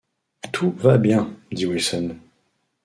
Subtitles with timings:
[0.51, 2.15] Tout va bien,» dit Wilson.